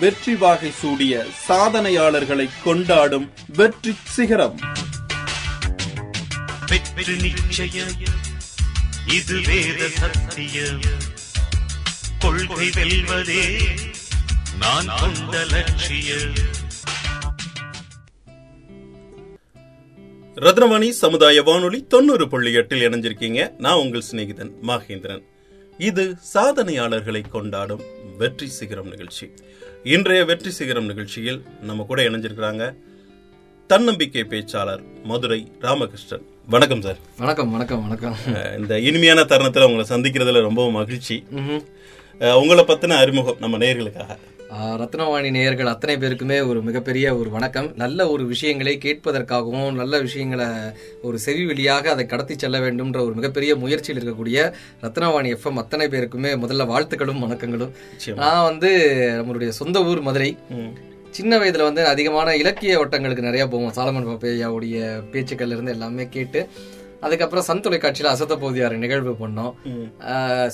வெற்றி 0.00 0.34
வாகை 0.34 0.70
சூடிய 0.70 1.24
சாதனையாளர்களை 1.48 2.48
கொண்டாடும் 2.64 3.32
வெற்றி 3.56 3.94
சிகரம். 4.04 4.60
வெற்றி 6.68 7.16
நிச்சயம். 7.16 7.94
இது 9.14 9.40
வேத 9.46 9.88
சத்தியம். 9.88 10.80
கொள்கை 12.18 12.68
வெல்வதே 12.68 13.60
நான் 14.58 14.86
கொண்ட 15.00 15.44
லட்சியம். 15.44 16.34
ரத்னவாணி 20.34 20.88
சமுதாய 20.88 21.42
வானொலி 21.42 21.86
தொண்ணூறு 21.86 22.28
புள்ளி 22.28 22.52
எட்டில் 22.52 22.88
இணைஞ்சிருக்கீங்க. 22.88 23.52
நான் 23.58 23.76
உங்கள் 23.76 24.04
சிநேகிதன் 24.10 24.52
மகேந்திரன். 24.66 25.22
இது 25.78 26.16
சாதனையாளர்களை 26.34 27.28
கொண்டாடும் 27.28 27.80
வெற்றி 28.20 28.46
சிகரம் 28.48 28.88
நிகழ்ச்சி. 28.88 29.26
இன்றைய 29.84 30.24
வெற்றி 30.24 30.50
சிகரம் 30.50 30.86
நிகழ்ச்சியில் 30.86 31.38
நம்ம 31.62 31.84
கூட 31.84 32.02
இணைஞ்சிருக்கிறாங்க 32.02 32.64
தன்னம்பிக்கை 33.70 34.22
பேச்சாளர் 34.28 34.82
மதுரை 35.04 35.40
ராமகிருஷ்ணன். 35.60 36.24
வணக்கம் 36.48 36.80
சார். 36.80 36.98
வணக்கம் 37.18 37.50
வணக்கம் 37.50 37.82
வணக்கம். 37.82 38.16
இந்த 38.58 38.78
இனிமையான 38.80 39.24
தருணத்தில் 39.24 39.66
உங்களை 39.68 39.84
சந்திக்கிறதுல 39.92 40.40
ரொம்ப 40.40 40.70
மகிழ்ச்சி. 40.70 41.16
உங்களை 42.40 42.64
பத்தின 42.64 42.96
அறிமுகம் 42.96 43.40
நம்ம 43.40 43.58
நேயர்களுக்காக 43.58 44.10
ஆ, 44.10 44.16
ரத்னவாணி 44.50 45.30
நேயர்கள் 45.30 45.66
அத்தனை 45.66 45.96
பேருக்குமே 45.96 46.48
ஒரு 46.48 46.62
மிகப்பெரிய 46.62 47.16
ஒரு 47.16 47.30
வணக்கம் 47.30 47.72
நல்ல 47.76 48.10
ஒரு 48.10 48.26
விஷயங்களை 48.26 48.78
கேட்பதற்காகவும் 48.84 49.72
நல்ல 49.72 50.00
விஷயங்களை 50.00 50.46
ஒரு 51.02 51.18
செவி 51.18 51.46
வழியாக 51.46 51.90
அதை 51.90 52.06
கடத்தி 52.06 52.34
செல்ல 52.36 52.58
வேண்டும்ன்ற 52.58 53.00
ஒரு 53.00 53.14
மிகப்பெரிய 53.14 53.56
முயற்சியில் 53.56 54.00
இருக்கக்கூடிய 54.02 54.52
ரத்னவாணி 54.82 55.36
எஃப்எம் 55.36 55.60
அத்தனை 55.62 55.86
பேருக்குமே 55.86 56.32
முதல்ல 56.44 56.66
வாழ்த்துக்களும் 56.66 57.22
வணக்கங்களும். 57.26 57.70
நான் 58.14 58.42
வந்து 58.42 58.70
நம்மளுடைய 59.18 59.48
சொந்த 59.48 59.84
ஊர் 59.84 60.00
மதுரை. 60.00 60.36
சின்ன 61.10 61.38
வயதுல 61.38 61.62
வந்து 61.62 61.86
அதிகமான 61.86 62.36
இலக்கிய 62.36 62.78
வட்டங்களுக்கு 62.78 63.28
நிறைய 63.28 63.46
போவோம் 63.46 63.72
சாலமன் 63.72 64.10
பாப்பையாவுடைய 64.10 64.76
பேச்சுக்கள்ல 65.12 65.56
இருந்து 65.56 65.72
எல்லாமே 65.72 66.08
கேட்டு 66.08 66.50
அதுக்கப்புறம் 67.00 67.46
சன் 67.48 67.62
தொலைக்காட்சியில 67.64 68.12
அசத்த 68.14 68.34
போதியார் 68.42 68.76
நிகழ்வு 68.84 69.12
பண்ணோம். 69.20 69.52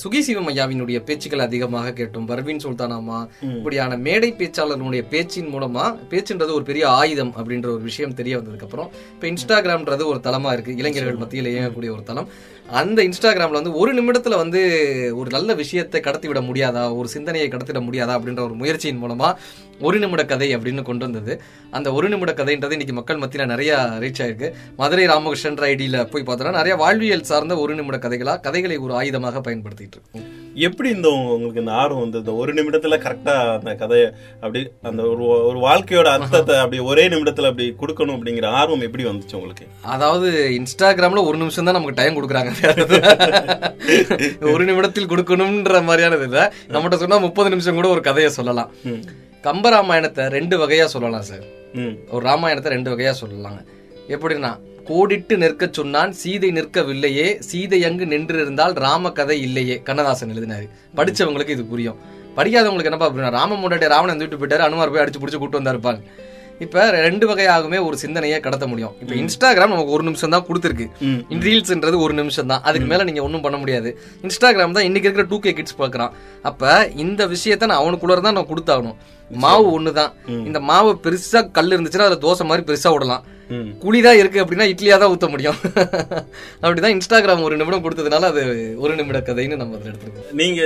சுகி 0.02 0.20
சிவம் 0.26 0.48
ஐயாவினுடைய 0.52 0.98
பேச்சுக்கள் 1.08 1.46
அதிகமாக 1.46 1.94
கேட்டோம். 1.98 2.26
பர்வீன் 2.30 2.64
சுல்தானாமா 2.64 3.18
இப்படியான 3.56 3.96
மேடை 4.06 4.30
பேச்சாளர்களுடைய 4.40 5.04
பேச்சின் 5.14 5.52
மூலமா 5.54 5.84
பேச்சுன்றது 6.12 6.56
ஒரு 6.58 6.66
பெரிய 6.70 6.84
ஆயுதம் 7.00 7.32
அப்படின்ற 7.38 7.68
ஒரு 7.76 7.84
விஷயம் 7.90 8.16
தெரிய 8.20 8.36
வந்ததுக்கு 8.38 8.68
அப்புறம் 8.68 8.90
இப்ப 9.14 9.26
இன்ஸ்டாகிராம்ன்றது 9.32 10.04
ஒரு 10.12 10.20
தளமா 10.28 10.52
இருக்கு. 10.56 10.78
இளைஞர்கள் 10.82 11.22
மத்தியில் 11.22 11.52
இயங்கக்கூடிய 11.54 11.92
ஒரு 11.96 12.04
தளம். 12.10 12.30
அந்த 12.80 13.00
இன்ஸ்டாகிராம்ல 13.08 13.58
வந்து 13.60 13.72
ஒரு 13.80 13.90
நிமிடத்துல 13.96 14.36
வந்து 14.42 14.60
ஒரு 15.18 15.28
நல்ல 15.34 15.50
விஷயத்தை 15.62 16.00
கடத்தி 16.06 16.28
விட 16.30 16.40
முடியாதா 16.48 16.82
ஒரு 17.00 17.08
சிந்தனையை 17.14 17.48
கடத்திட 17.50 17.80
முடியாதா 17.88 18.14
அப்படின்ற 18.18 18.42
ஒரு 18.48 18.54
முயற்சியின் 18.62 19.02
மூலமா 19.02 19.28
ஒரு 19.86 19.96
நிமிட 20.02 20.22
கதை 20.24 20.48
அப்படின்னு 20.56 20.82
கொண்டு 20.88 21.04
வந்தது. 21.06 21.32
அந்த 21.76 21.88
ஒரு 21.96 22.06
நிமிட 22.12 22.32
கதைன்றது 22.32 22.76
இன்னைக்கு 22.76 22.94
மக்கள் 22.98 23.20
மத்தியில 23.22 23.46
நிறைய 23.52 23.72
ரீச் 24.02 24.20
ஆயிருக்கு. 24.24 24.48
மதுரை 24.80 25.04
ராமகிருஷ்ணன் 25.12 25.60
ஐடியில 25.70 26.04
போய் 26.12 26.26
பார்த்தோம்னா 26.36 26.50
நிறைய 26.50 26.76
வாழ்வியல் 26.76 27.22
சார்ந்த 27.22 27.56
ஒரு 27.56 27.74
நிமிட 27.74 27.96
கதைகளா 27.96 28.40
கதைகளை 28.40 28.76
ஒரு 28.76 28.94
ஆயுதமாக 28.94 29.40
பயன்படுத்திட்டு 29.48 29.96
இருக்கோம். 29.96 30.44
எப்படி 30.58 30.88
இந்த 30.90 31.08
உங்க- 31.08 31.32
உங்களுக்கு 31.32 31.60
இந்த 31.60 31.72
ஆர்வம் 31.72 32.00
வந்து 32.00 32.18
இந்த 32.18 32.32
ஒரு 32.32 32.54
நிமிடத்துல 32.54 32.96
கரெக்டா 32.98 33.34
அந்த 33.54 33.74
கதையை 33.74 34.10
அப்படி 34.34 34.68
அந்த 34.82 35.02
ஒரு 35.02 35.26
ஒரு 35.46 35.58
வாழ்க்கையோட 35.58 36.04
அர்த்தத்தை 36.06 36.56
அப்படி 36.56 36.78
ஒரே 36.82 37.08
நிமிடத்துல 37.08 37.46
அப்படி 37.46 37.76
கொடுக்கணும் 37.80 38.14
அப்படிங்கிற 38.14 38.46
ஆர்வம் 38.46 38.80
எப்படி 38.80 39.04
வந்துச்சு 39.04 39.34
உங்களுக்கு? 39.34 39.66
அதாவது 39.82 40.30
இன்ஸ்டாகிராம்ல 40.50 41.24
ஒரு 41.26 41.38
நிமிஷம் 41.38 41.64
தான் 41.64 41.74
நமக்கு 41.74 41.94
டைம் 41.94 42.16
கொடுக்குறாங்க. 42.16 42.52
ஒரு 44.52 44.64
நிமிடத்தில் 44.64 45.08
கொடுக்கணும்ன்ற 45.08 45.82
மாதிரியானது 45.88 46.22
இல்ல 46.22 46.52
நம்மகிட்ட 46.68 46.94
சொன்னா 46.94 47.18
முப்பது 47.18 47.50
நிமிஷம் 47.50 47.74
கூட 47.74 47.88
ஒரு 47.88 48.00
கதையை 48.00 48.30
சொல்லலாம். 48.30 48.70
கம்பராமாயணத்தை 49.42 50.28
ரெண்டு 50.28 50.58
வகையா 50.58 50.84
சொல்லலாம் 50.84 51.22
சார். 51.22 51.44
ஒரு 52.10 52.26
ராமாயணத்தை 52.26 52.72
ரெண்டு 52.72 52.96
வகையா 52.96 53.14
சொல்லலாங்க. 53.20 53.60
எப்படின்னா 54.08 54.50
கோடிட்டு 54.88 55.34
நிற்கச் 55.42 55.76
சொன்னான் 55.78 56.12
சீதை 56.20 56.50
நிற்கவில்லையே 56.58 57.26
சீதை 57.48 57.80
அங்கு 57.88 58.04
நின்று 58.12 58.36
இருந்தால் 58.42 58.74
ராம 58.84 59.10
கதை 59.18 59.36
இல்லையே. 59.46 59.76
கண்ணதாசன் 59.88 60.32
எழுதினாரு. 60.34 60.66
படிச்சவங்களுக்கு 60.98 61.56
இது 61.56 61.64
புரியும். 61.72 61.98
படிக்காதவங்களுக்கு 62.38 62.90
என்னப்பா 62.90 63.08
அப்படின்னா 63.08 63.34
ராம 63.38 63.56
முன்னாடி 63.62 63.90
ராவணன் 63.94 64.18
தூக்கிட்டு 64.20 64.40
போயிட்டாரு 64.40 64.64
அனுமார் 64.68 64.92
போய் 64.94 65.02
அடிச்சு 65.04 65.20
பிடிச்சு 65.22 65.40
கூட்டு 65.42 65.60
வந்தாருப்பாங்க 65.60 66.02
இப்ப 66.64 66.84
ரெண்டு 67.06 67.24
வகையாகவே 67.30 67.78
ஒரு 67.86 67.96
சிந்தனையை 68.02 68.36
கடத்த 68.44 68.66
முடியும். 68.72 68.92
இப்ப 69.02 69.12
இன்ஸ்டாகிராம் 69.22 69.72
நமக்கு 69.72 69.94
ஒரு 69.96 70.04
நிமிஷம் 70.08 70.34
தான் 70.34 70.44
கொடுத்துருக்கு. 70.48 70.86
ரீல்ஸ்ன்றது 71.46 71.96
ஒரு 72.04 72.14
நிமிஷம் 72.20 72.50
தான். 72.52 72.62
அதுக்கு 72.68 72.86
மேல 72.92 73.04
நீங்க 73.08 73.22
ஒண்ணும் 73.26 73.44
பண்ண 73.46 73.56
முடியாது. 73.62 73.90
இன்ஸ்டாகிராம் 74.26 74.76
தான் 74.76 74.86
இன்னைக்கு 74.88 75.08
இருக்கிற 75.08 75.26
டூ 75.32 75.38
கே 75.46 75.52
கிட்ஸ் 75.58 75.78
பாக்குறான். 75.82 76.12
அப்ப 76.50 76.70
இந்த 77.04 77.26
விஷயத்த 77.34 77.68
நான் 77.70 77.82
அவனுக்குள்ள 77.82 78.20
தான் 78.28 78.38
நான் 78.38 78.50
கொடுத்தாகணும். 78.52 78.96
மாவு 79.30 79.66
ஒண்ணுதான். 79.76 80.12
இந்த 80.48 80.60
மாவு 80.70 80.92
பெருசா 81.06 81.42
கல் 81.58 81.74
இருந்துச்சுன்னா 81.76 82.08
அதுல 82.08 82.20
தோசை 82.26 82.46
மாதிரி 82.50 82.64
பெருசா 82.70 82.92
விடலாம். 82.94 83.24
ம். 83.50 83.68
குழிதான் 83.80 84.18
இருக்கு 84.18 84.42
அப்படின்னா 84.42 84.66
இட்லியா 84.70 84.98
தான் 84.98 85.12
ஊத்த 85.12 85.28
முடியும் 85.28 85.58
அப்படிதான் 86.62 86.94
இன்ஸ்டாகிராம் 86.94 87.44
ஒரு 87.44 87.56
நிமிடம் 87.56 87.84
கொடுத்ததுனால 87.84 88.30
அது 88.32 88.42
ஒரு 88.78 88.94
நிமிட 88.94 89.20
கதைன்னு 89.22 89.56
நம்ம 89.56 89.76
அதில் 89.76 89.92
எடுத்துருக்கோம் 89.92 90.36
நீங்க 90.36 90.60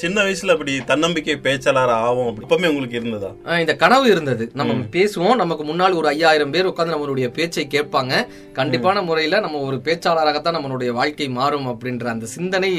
சின்ன 0.00 0.22
வயசுல 0.24 0.54
அப்படி 0.54 0.72
தன்னம்பிக்கை 0.90 1.34
பேச்சாளர் 1.46 1.92
ஆகும் 2.02 2.28
அப்படி. 2.28 2.46
எப்பவுமே 2.46 2.68
உங்களுக்கு 2.72 2.98
இருந்ததா? 3.00 3.30
இந்த 3.62 3.72
கனவு 3.82 4.06
இருந்தது. 4.12 4.44
நம்ம 4.60 4.74
பேசுவோம். 4.96 5.40
நமக்கு 5.42 5.64
முன்னால் 5.70 5.96
ஒரு 6.00 6.08
ஐயாயிரம் 6.12 6.52
பேர் 6.54 6.68
உட்கார்ந்து 6.70 6.94
நம்மளுடைய 6.94 7.28
பேச்சை 7.38 7.64
கேட்பாங்க. 7.74 8.12
கண்டிப்பான 8.58 9.02
முறையில 9.08 9.40
நம்ம 9.46 9.60
ஒரு 9.68 9.78
பேச்சாளராகத்தான் 9.88 10.56
நம்மளுடைய 10.58 10.92
வாழ்க்கை 11.00 11.28
மாறும் 11.38 11.68
அப்படின்ற 11.72 12.06
அந்த 12.14 12.28
சிந்தனை 12.36 12.72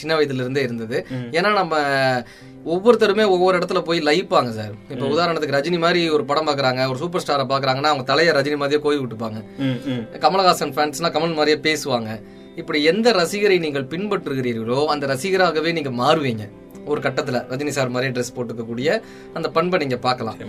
சின்ன 0.00 0.12
வயதுல 0.18 0.44
இருந்தே 0.44 0.64
இருந்தது 0.68 1.00
ஏன்னா 1.38 1.52
நம்ம 1.60 1.82
ஒவ்வொருத்தருமே 2.74 3.24
ஒவ்வொரு 3.34 3.54
இடத்துல 3.58 3.80
போய் 3.88 4.06
லயிப்பாங்க 4.08 4.50
சார். 4.60 4.72
இப்ப 4.92 5.04
உதாரணத்துக்கு 5.14 5.58
ரஜினி 5.58 5.78
மாதிரி 5.84 6.00
ஒரு 6.16 6.24
படம் 6.30 6.48
பாக்குறாங்க 6.48 6.88
ஒரு 6.92 6.98
சூப்பர் 7.02 7.24
ஸ்டாரை 7.24 7.46
பாக்குறாங்கன்னா 7.52 7.92
அவங்க 7.92 8.06
தலைய 8.12 8.32
ரஜினி 8.38 8.58
மாதிரியே 8.62 8.82
கோய் 8.86 9.02
விட்டுப்பாங்க. 9.02 9.38
கமலஹாசன் 10.24 10.74
ஃபேன்ஸ்னா 10.76 11.10
கமல் 11.16 11.38
மாதிரியே 11.38 11.60
பேசுவாங்க. 11.68 12.10
இப்படி 12.60 12.78
எந்த 12.90 13.08
ரசிகரை 13.18 13.56
நீங்கள் 13.64 13.90
பின்பற்றுகிறீர்களோ 13.90 14.78
அந்த 14.92 15.04
ரசிகராகவே 15.10 15.70
நீங்க 15.76 15.90
மாறுவீங்க. 16.02 16.44
ஒரு 16.94 17.00
கட்டத்துல 17.00 17.38
ரஜினி 17.52 17.72
சார் 17.76 17.94
மாதிரியே 17.94 18.14
ட்ரெஸ் 18.16 18.36
போட்டுக்கக்கூடிய 18.36 19.00
அந்த 19.34 19.48
பண்பை 19.56 19.78
நீங்க 19.84 19.96
பார்க்கலாம். 20.08 20.42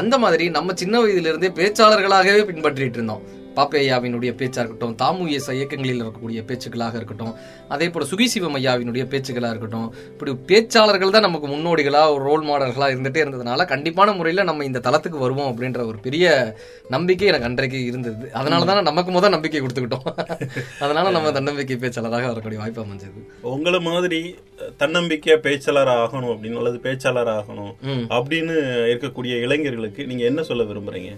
அந்த 0.00 0.14
மாதிரி 0.24 0.44
நம்ம 0.58 0.74
சின்ன 0.82 1.00
வயதிலிருந்தே 1.00 1.46
இருந்தே 1.46 1.50
பேச்சாளர்களாகவே 1.60 2.42
பின்பற்றிட்டு 2.50 2.98
இருந்தோம். 2.98 3.24
பாப்பையாவினுடைய 3.56 4.32
பேச்சா 4.40 4.60
இருக்கட்டும் 4.62 4.94
தாமு 5.02 5.28
இயேச 5.28 5.54
இயக்கங்களில் 5.54 6.02
இருக்கக்கூடிய 6.02 6.42
பேச்சுக்களாக 6.50 6.94
இருக்கட்டும் 6.94 7.34
அதே 7.68 7.90
போல 7.90 8.06
சுகிசிவம் 8.10 8.56
ஐயாவினுடைய 8.58 9.04
பேச்சுகளா 9.12 9.50
இருக்கட்டும் 9.50 9.92
இப்படி 10.12 10.32
பேச்சாளர்கள் 10.50 11.10
தான் 11.10 11.26
நமக்கு 11.28 11.48
முன்னோடிகளா 11.48 12.02
ஒரு 12.14 12.24
ரோல் 12.24 12.44
மாடல்களா 12.44 12.88
இருந்துட்டே 12.94 13.22
இருந்ததுனால 13.24 13.66
கண்டிப்பான 13.66 14.14
முறையில 14.14 14.42
நம்ம 14.42 14.64
இந்த 14.64 14.78
தளத்துக்கு 14.78 15.18
வருவோம் 15.18 15.50
அப்படின்ற 15.50 15.86
ஒரு 15.86 15.98
பெரிய 15.98 16.26
நம்பிக்கை 16.88 17.28
எனக்கு 17.28 17.48
அன்றைக்கு 17.48 17.84
இருந்தது. 17.84 18.32
அதனால 18.32 18.64
தான் 18.64 18.82
நமக்கு 18.82 19.10
முதல் 19.10 19.30
நம்பிக்கை 19.30 19.60
கொடுத்துக்கிட்டோம். 19.60 20.06
அதனால 20.84 21.10
நம்ம 21.10 21.30
தன்னம்பிக்கை 21.30 21.76
பேச்சாளராக 21.76 22.26
வரக்கூடிய 22.26 22.60
வாய்ப்பு 22.60 22.82
அமைஞ்சது. 22.82 23.20
உங்களை 23.42 23.80
மாதிரி 23.80 24.20
தன்னம்பிக்கையா 24.78 25.36
பேச்சாளர் 25.46 25.92
ஆகணும் 26.00 26.32
அப்படின்னு 26.34 26.60
அல்லது 26.62 26.80
பேச்சாளர் 26.82 27.32
ஆகணும். 27.38 27.72
அப்படின்னு 28.16 28.56
இருக்கக்கூடிய 28.92 29.40
இளைஞர்களுக்கு 29.40 30.06
நீங்க 30.06 30.24
என்ன 30.24 30.42
சொல்ல 30.42 30.64
விரும்புறீங்க? 30.64 31.12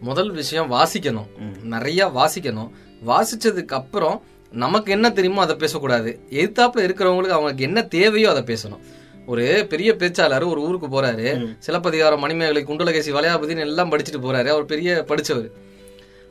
முதல் 0.00 0.30
விஷயம் 0.30 0.70
வாசிக்கணும். 0.70 1.26
நிறைய 1.62 2.06
வாசிக்கணும். 2.06 2.70
வாசிச்சதுக்கு 3.06 3.66
அப்புறம் 3.66 4.22
நமக்கு 4.52 4.92
என்ன 4.92 5.10
தெரியுமோ 5.10 5.40
அதை 5.40 5.56
பேசக்கூடாது. 5.56 6.20
எதிர்த்தாப்புல 6.30 6.84
இருக்கிறவங்களுக்கு 6.86 7.36
அவங்களுக்கு 7.36 7.64
என்ன 7.64 7.82
தேவையோ 7.82 8.30
அதை 8.30 8.42
பேசணும். 8.42 8.78
ஒரு 9.26 9.66
பெரிய 9.68 9.94
பேச்சாளர் 9.94 10.46
ஒரு 10.46 10.60
ஊருக்கு 10.60 10.86
போறாரு. 10.86 11.56
சிலப்பதிகாரம் 11.58 12.20
மணிமேகலை 12.20 12.64
குண்டலகேசி 12.64 13.12
வளையாபதினு 13.12 13.58
எல்லாம் 13.58 13.92
படிச்சுட்டு 13.92 14.20
போறாரு. 14.22 14.46
அவர் 14.46 14.64
பெரிய 14.64 15.04
படிச்சவர். 15.08 15.50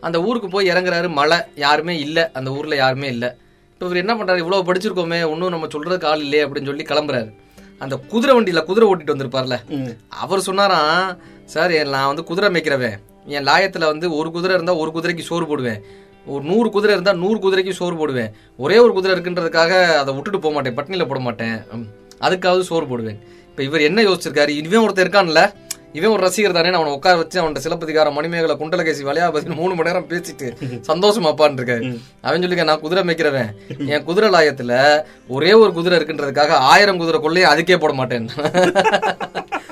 அந்த 0.02 0.24
ஊருக்கு 0.24 0.48
போய் 0.48 0.70
இறங்குறாரு. 0.70 1.10
மழை 1.10 1.38
யாருமே 1.56 2.00
இல்ல. 2.00 2.30
அந்த 2.34 2.52
ஊர்ல 2.52 2.76
யாருமே 2.76 3.08
இல்ல. 3.08 3.38
இப்போ 3.74 3.86
இவர் 3.86 3.98
என்ன 3.98 4.14
பண்றாரு? 4.14 4.38
இவ்வளவு 4.38 4.74
படிச்சிருக்கோமே. 4.74 5.30
ஒன்றும் 5.30 5.50
நம்ம 5.50 5.68
சொல்றதுக்கு 5.68 6.06
ஆள் 6.06 6.20
இல்லையே 6.20 6.46
அப்படின்னு 6.46 6.66
சொல்லி 6.66 6.84
கிளம்புறாரு. 6.84 7.34
அந்த 7.80 7.96
குதிரை 7.96 8.36
வண்டியில 8.36 8.64
குதிரை 8.64 8.94
ஓட்டிட்டு 8.94 9.18
வந்திருப்பார்ல. 9.18 9.60
அவர் 10.08 10.40
சொன்னாராம் 10.40 11.18
சார் 11.46 11.88
நான் 11.88 12.08
வந்து 12.08 12.24
குதிரை 12.24 12.50
மேய்க்கிறவன். 12.50 13.00
என் 13.26 13.46
லாயத்துல 13.46 13.80
வந்து 13.80 14.16
ஒரு 14.16 14.32
குதிரை 14.32 14.56
இருந்தா 14.56 14.76
ஒரு 14.76 14.92
குதிரைக்கு 14.96 15.20
சோறு 15.20 15.48
போடுவேன். 15.48 15.84
ஒரு 16.26 16.44
நூறு 16.44 16.70
குதிரை 16.70 16.96
இருந்தா 16.96 17.14
நூறு 17.14 17.38
குதிரைக்கு 17.38 17.70
சோறு 17.70 17.96
போடுவேன். 17.96 18.32
ஒரே 18.58 18.78
ஒரு 18.78 18.94
குதிரை 18.94 19.20
இருக்குன்றதுக்காக 19.20 19.96
அதை 19.96 20.14
விட்டுட்டு 20.14 20.40
போக 20.40 20.54
மாட்டேன். 20.54 20.76
பட்டினியில 20.76 21.08
போட 21.08 21.20
மாட்டேன். 21.20 21.88
அதுக்காவது 22.22 22.60
சோறு 22.60 22.88
போடுவேன். 22.88 23.20
இப்ப 23.50 23.64
இவர் 23.64 23.82
என்ன 23.82 24.02
யோசிச்சிருக்காரு? 24.02 24.50
இவன் 24.50 24.90
ஒருத்தர் 24.90 25.08
இருக்கான்ல? 25.08 25.54
இவன் 25.94 26.10
ஒரு 26.10 26.22
ரசிகர் 26.22 26.52
தானே 26.52 26.72
அவனை 26.72 26.94
உட்கார 26.94 27.18
வச்சு 27.18 27.40
அவன் 27.40 27.56
சிலப்பதிகாரம் 27.56 28.14
மணிமேகலை 28.14 28.56
குண்டலகேசி 28.56 29.04
வளையாபதி 29.04 29.56
மூணு 29.56 29.76
மணி 29.76 29.90
நேரம் 29.90 30.08
பேசிட்டு 30.10 30.48
சந்தோஷமா 30.92 31.30
அப்பான்னு 31.32 31.60
இருக்காரு 31.60 32.00
அவன் 32.22 32.42
சொல்லிக்க 32.42 32.64
நான் 32.64 32.80
குதிரை 32.80 33.04
மேய்க்கிறவன். 33.04 33.52
என் 33.78 34.04
குதிரை 34.04 34.30
லாயத்துல 34.30 35.04
ஒரே 35.28 35.54
ஒரு 35.54 35.74
குதிரை 35.74 36.00
இருக்குன்றதுக்காக 36.00 36.48
ஆயிரம் 36.48 36.98
குதிரை 36.98 37.22
கொள்ளையே 37.22 37.46
அதுக்கே 37.54 37.78
போட 37.78 37.94
மாட்டேன். 37.94 38.30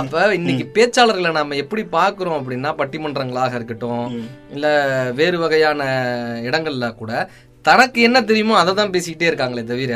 அப்ப 0.00 0.34
இன்னைக்கு 0.34 0.64
பேச்சாளர்களை 0.76 1.30
நாம 1.32 1.54
எப்படி 1.54 1.82
பாக்குறோம் 1.96 2.38
அப்படின்னா 2.40 2.70
பட்டிமன்றங்களாக 2.80 3.54
இருக்கட்டும் 3.54 4.04
இல்ல 4.54 4.66
வேறு 5.20 5.38
வகையான 5.38 5.82
இடங்கள்ல 6.48 6.88
கூட 6.96 7.30
தனக்கு 7.62 7.98
என்ன 8.02 8.18
தெரியுமோ 8.22 8.54
அதை 8.56 8.74
தான் 8.74 8.92
பேசிக்கிட்டே 8.94 9.28
இருக்காங்களே 9.30 9.64
தவிர 9.64 9.92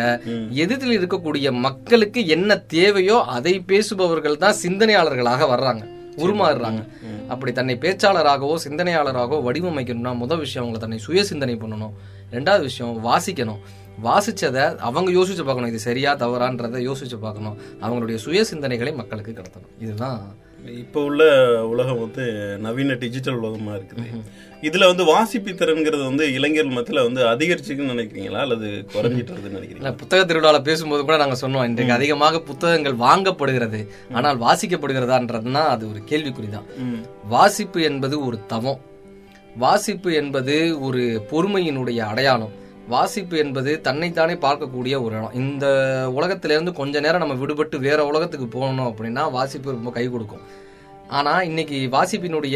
எதிரில் 0.65 0.99
இருக்கக்கூடிய 1.01 1.53
மக்களுக்கு 1.67 2.27
என்ன 2.27 2.57
தேவையோ 2.57 3.19
அதை 3.37 3.55
பேசுபவர்கள் 3.73 4.43
தான் 4.45 4.61
சிந்தனையாளர்களாக 4.65 5.49
வர்றாங்க 5.55 5.85
உருமாறுறாங்க. 6.25 6.83
அப்படி 7.29 7.53
தன்னை 7.53 7.75
பேச்சாளராகவோ 7.83 8.55
சிந்தனையாளராகவோ 8.65 9.39
வடிவமைக்கணும்னா 9.47 10.13
முதல் 10.17 10.39
விஷயம் 10.39 10.63
அவங்களை 10.65 10.79
தன்னை 10.79 10.99
சுய 10.99 11.25
சிந்தனை 11.25 11.55
பண்ணணும். 11.55 11.93
ரெண்டாவது 12.33 12.61
விஷயம் 12.61 12.95
வாசிக்கணும். 13.09 13.61
வாசிச்சதை 14.05 14.77
அவங்க 14.77 15.11
யோசிச்சு 15.11 15.45
பார்க்கணும். 15.45 15.69
இது 15.69 15.79
சரியா 15.79 16.17
தவறான்றதை 16.17 16.93
யோசிச்சு 16.93 17.19
பார்க்கணும். 17.21 17.59
அவங்களுடைய 17.81 18.15
சுய 18.15 18.45
சிந்தனைகளை 18.51 18.95
மக்களுக்கு 18.95 19.33
கடத்தணும். 19.33 19.83
இதுதான். 19.83 20.37
இப்போ 20.67 21.05
உள்ள 21.05 21.23
உலகம் 21.69 22.01
வந்து 22.01 22.57
நவீன 22.59 22.95
டிஜிட்டல் 22.95 23.35
உலகமா 23.35 23.73
இருக்குது. 23.73 24.23
இதுல 24.63 24.87
வந்து 24.87 25.05
வாசிப்பு 25.05 25.51
திறன்கிறது 25.51 26.05
வந்து 26.05 26.33
இளைஞர் 26.33 26.67
மத்தியில 26.67 27.13
வந்து 27.13 27.25
அதிகரிச்சுக்குன்னு 27.25 27.95
நினைக்கிறீங்களா? 27.95 28.41
அல்லது 28.41 28.67
குறைஞ்சிட்டு 28.67 29.33
வருதுன்னு 29.33 29.59
நினைக்கிறீங்களா? 29.61 29.77
இல்ல 29.77 29.93
புத்தக 29.93 30.35
திருவிழால 30.35 30.63
பேசும்போது 30.63 31.05
கூட 31.05 31.17
நாங்க 31.17 31.35
சொன்னோம் 31.41 31.65
இன்றைக்கு 31.65 31.95
அதிகமாக 31.95 32.41
புத்தகங்கள் 32.41 32.97
வாங்கப்படுகிறது. 32.97 33.87
ஆனால் 34.13 34.39
வாசிக்கப்படுகிறதான்றதுனா 34.39 35.67
அது 35.67 35.89
ஒரு 35.89 36.03
கேள்விக்குறிதான் 36.09 36.77
ம். 36.77 37.03
வாசிப்பு 37.29 37.83
என்பது 37.83 38.25
ஒரு 38.27 38.47
தவம். 38.47 38.81
வாசிப்பு 39.57 40.15
என்பது 40.15 40.81
ஒரு 40.81 41.23
பொறுமையினுடைய 41.31 41.99
அடையாளம். 41.99 42.65
வாசிப்பு 42.95 43.37
என்பது 43.45 43.71
தன்னைத்தானே 43.87 44.35
பார்க்கக்கூடிய 44.45 44.95
ஒரு 45.05 45.15
இடம். 45.17 45.35
இந்த 45.45 45.67
உலகத்திலிருந்து 46.19 46.73
கொஞ்ச 46.81 47.01
நேரம் 47.07 47.25
நம்ம 47.25 47.39
விடுபட்டு 47.43 47.79
வேற 47.89 48.01
உலகத்துக்கு 48.13 48.47
போகணும் 48.59 48.91
அப்படின்னா 48.91 49.25
வாசிப்பு 49.39 49.77
ரொம்ப 49.79 49.91
கை 49.97 50.07
கொடுக்கும். 50.09 50.45
ஆனா 51.19 51.33
இன்னைக்கு 51.49 51.77
வாசிப்பினுடைய 51.93 52.55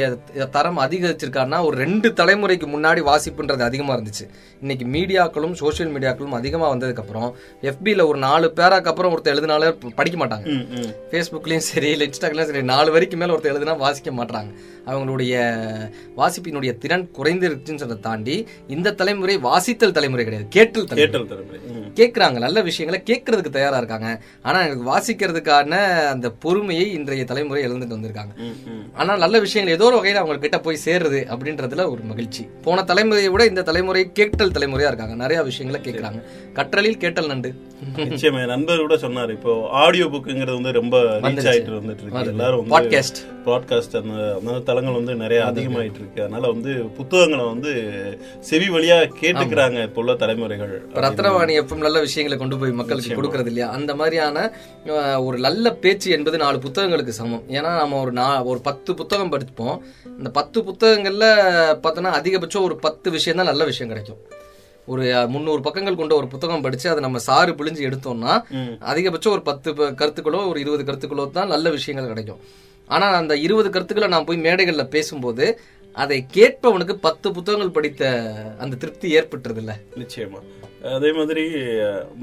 தரம் 0.55 0.79
அதிகரிச்சிருக்காருன்னா 0.85 1.59
ஒரு 1.67 1.77
ரெண்டு 1.82 2.09
தலைமுறைக்கு 2.21 2.67
முன்னாடி 2.73 3.00
வாசிப்புன்றது 3.09 3.62
அதிகமா 3.67 3.93
இருந்துச்சு. 3.97 4.25
இன்னைக்கு 4.62 4.87
மீடியாக்களும் 4.94 5.55
சோஷியல் 5.61 5.93
மீடியாக்களும் 5.94 6.35
அதிகமா 6.38 6.67
வந்ததுக்கு 6.73 7.03
அப்புறம் 7.05 7.29
FB-ல 7.75 8.06
ஒரு 8.11 8.19
நாலு 8.27 8.49
பேராக்கு 8.56 8.91
அப்புறம் 8.93 9.12
ஒருத்தர் 9.15 9.35
எழுதினாலே 9.35 9.69
படிக்க 10.00 10.19
மாட்டாங்க. 10.23 10.56
ஃபேஸ்புக்லயும் 11.12 11.67
சரி 11.71 11.91
இல்லை 11.94 12.09
இன்ஸ்டாகிராம் 12.11 12.50
சரி 12.50 12.65
நாலு 12.75 12.91
வரைக்கும் 12.97 13.23
மேல 13.25 13.37
ஒருத்தர் 13.37 13.55
எழுதுனா 13.55 13.77
வாசிக்க 13.85 14.12
மாட்டாங்க 14.21 14.50
அவங்களுடைய 14.87 15.35
வாசிப்பினுடைய 16.17 16.79
திறன் 16.79 17.09
குறைந்திருச்சுன்னு 17.19 17.82
சொல்றதை 17.82 18.00
தாண்டி 18.00 18.37
இந்த 18.69 18.94
தலைமுறை 18.94 19.37
வாசித்தல் 19.38 19.97
தலைமுறை 19.99 20.25
கிடையாது 20.25 20.49
கேட்டல் 20.49 20.88
கேட்டல் 20.93 21.27
தலைமுறை. 21.27 21.61
கேட்கறாங்க 21.94 22.38
நல்ல 22.38 22.59
விஷயங்களை 22.61 22.99
கேட்கறதுக்கு 23.06 23.50
தயாரா 23.50 23.77
இருக்காங்க 23.77 24.09
ஆனா 24.43 24.59
எனக்கு 24.67 24.85
வாசிக்கிறதுக்கான 24.91 25.73
அந்த 26.09 26.31
பொறுமையை 26.31 26.93
இன்றைய 26.93 27.25
தலைமுறை 27.25 27.67
எழுந்துட்டு 27.67 27.97
வந்திருக்காங்க. 27.97 28.32
ஆனா 28.94 29.17
நல்ல 29.17 29.38
விஷயங்கள் 29.38 29.77
ஏதோ 29.77 29.85
ஒரு 29.85 29.97
வகையில 29.97 30.15
அவங்க 30.15 30.38
கிட்ட 30.38 30.61
போய் 30.61 30.85
சேருது 30.85 31.21
அப்படின்றதுல 31.32 31.91
ஒரு 31.91 32.03
மகிழ்ச்சி 32.03 32.49
போன 32.62 32.82
தலைமுறையை 32.82 33.31
விட 33.31 33.44
இந்த 33.47 33.62
தலைமுறை 33.62 34.12
கேட்டல் 34.12 34.50
தலைமுறையா 34.50 34.87
இருக்காங்க 34.87 35.15
நிறைய 35.15 35.43
விஷயங்களை 35.43 35.81
கேட்கறாங்க 35.87 36.21
கற்றலில் 36.55 36.97
கேட்டல் 36.97 37.27
நண்டு 37.27 37.50
நிச்சயமா 37.97 38.47
நண்பர் 38.47 38.79
கூட 38.79 38.97
சொன்னாரு 38.97 39.31
இப்போ 39.31 39.53
ஆடியோ 39.82 40.06
புக்குங்கிறது 40.06 40.55
வந்து 40.55 40.73
ரொம்ப 40.73 40.97
ரீச். 41.03 41.49
ஆயிட்டு 41.50 41.77
வந்துட்டு 41.77 42.03
இருக்கு. 42.03 42.31
எல்லாரும். 42.32 42.67
பாட்காஸ்ட் 43.47 43.97
அந்த 43.97 44.17
அந்த 44.41 44.61
தளங்கள் 44.70 44.99
வந்து 44.99 45.14
நிறைய 45.22 45.40
அதிகமாயிட்டு 45.50 46.00
இருக்கு 46.02 46.25
அதனால 46.25 46.50
வந்து 46.55 46.72
புத்தகங்களை 46.99 47.44
வந்து 47.52 47.72
செவி 48.50 48.69
வழியா 48.76 48.99
கேட்டுக்கிறாங்க 49.22 49.78
இப்போ 49.88 50.02
உள்ள 50.05 50.14
தலைமுறைகள் 50.22 50.75
ரத்னவாணி 51.06 51.55
எப்பவும் 51.62 51.87
நல்ல 51.87 52.00
விஷயங்களை 52.06 52.38
கொண்டு 52.40 52.58
போய் 52.61 52.78
மக்களுக்கு 52.81 53.19
கொடுக்கறது 53.19 53.50
இல்லையா? 53.52 53.69
அந்த 53.76 53.94
மாதிரியான 54.00 54.46
ஒரு 55.26 55.38
நல்ல 55.46 55.75
பேச்சு 55.84 56.08
என்பது 56.17 56.37
நாலு 56.44 56.58
புத்தகங்களுக்கு 56.67 57.14
சமம். 57.20 57.44
ஏன்னா 57.56 57.72
நம்ம 57.82 57.99
ஒரு 58.05 58.12
நா 58.20 58.26
ஒரு 58.52 58.61
பத்து 58.69 58.90
புத்தகம் 59.00 59.32
படிப்போம். 59.34 59.76
இந்த 60.19 60.31
பத்து 60.38 60.58
புத்தகங்கள்ல 60.69 61.26
பார்த்தோன்னா 61.84 62.12
அதிகபட்சம் 62.19 62.67
ஒரு 62.69 62.76
பத்து 62.87 63.11
விஷயம் 63.17 63.40
தான் 63.40 63.50
நல்ல 63.52 63.64
விஷயம் 63.70 63.93
கிடைக்கும். 63.93 64.20
ஒரு 64.93 65.05
முந்நூறு 65.32 65.61
பக்கங்கள் 65.67 65.99
கொண்ட 65.99 66.14
ஒரு 66.20 66.28
புத்தகம் 66.32 66.64
படிச்சு 66.64 66.87
அதை 66.93 67.00
நம்ம 67.06 67.19
சாறு 67.26 67.52
பிழிஞ்சு 67.58 67.82
எடுத்தோம்னா. 67.88 68.32
அதிகபட்சம் 68.93 69.34
ஒரு 69.37 69.44
பத்து 69.49 69.70
கருத்துக்களோ 70.00 70.40
ஒரு 70.52 70.58
இருபது 70.64 70.84
கருத்துக்களோ 70.88 71.26
தான் 71.38 71.52
நல்ல 71.55 71.70
விஷயங்கள் 71.76 72.12
கிடைக்கும். 72.12 72.40
ஆனா 72.94 73.06
அந்த 73.20 73.34
இருபது 73.46 73.69
கருத்துக்களை 73.70 74.08
நான் 74.14 74.26
போய் 74.28 74.44
மேடைகள்ல 74.46 74.84
பேசும்போது 74.94 75.46
அதை 75.96 76.19
கேட்பவனுக்கு 76.37 76.94
பத்து 77.06 77.28
புத்தகங்கள் 77.37 77.76
படித்த 77.76 78.02
அந்த 78.62 78.78
திருப்தி 78.82 79.08
ஏற்பட்டுறது 79.19 79.60
இல்ல 79.62 79.72
நிச்சயமா. 80.00 80.40
அதே 80.96 81.10
மாதிரி 81.16 81.44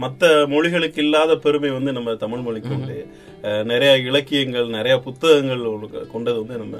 மத்த 0.03 0.29
மொழிகளுக்கு 0.53 1.01
இல்லாத 1.05 1.31
பெருமை 1.43 1.69
வந்து 1.77 1.91
நம்ம 1.97 2.15
தமிழ் 2.23 2.43
மொழிக்கு 2.45 2.71
உண்டு. 2.77 2.97
நிறைய 3.71 3.91
இலக்கியங்கள் 4.09 4.69
நிறைய 4.77 4.95
புத்தகங்கள் 5.07 5.63
கொண்டது 6.13 6.37
வந்து 6.43 6.57
நம்ம 6.63 6.77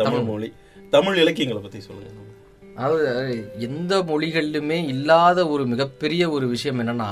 தமிழ். 0.00 0.24
மொழி. 0.30 0.48
தமிழ் 0.96 1.20
இலக்கியங்களை 1.24 1.62
பத்தி 1.64 1.80
சொல்லுங்க. 1.86 2.10
அதாவது 2.78 3.06
எந்த 3.66 3.94
மொழிகளிலுமே 4.10 4.78
இல்லாத 4.94 5.38
ஒரு 5.54 5.64
மிகப்பெரிய 5.72 6.22
ஒரு 6.36 6.46
விஷயம் 6.54 6.80
என்னன்னா 6.82 7.10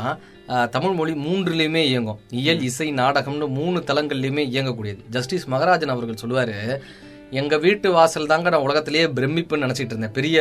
தமிழ் 0.74 0.94
மொழி 0.98 1.12
மூன்றுலையுமே 1.26 1.82
இயங்கும். 1.90 2.20
இயல் 2.40 2.62
இசை 2.68 2.88
நாடகம்னு 3.00 3.46
மூணு 3.58 3.78
தளங்கள்லையுமே 3.88 4.42
இயங்கக்கூடியது. 4.52 5.02
ஜஸ்டிஸ் 5.16 5.46
மகராஜன் 5.54 5.94
அவர்கள் 5.94 6.22
சொல்லுவாரு 6.22 6.56
எங்க 7.40 7.54
வீட்டு 7.64 7.88
வாசல் 7.96 8.28
தாங்க 8.32 8.48
நான் 8.54 8.64
உலகத்திலேயே 8.66 9.06
பிரமிப்புன்னு 9.16 9.66
நினைச்சிட்டு 9.66 9.94
இருந்தேன். 9.94 10.14
பெரிய 10.18 10.38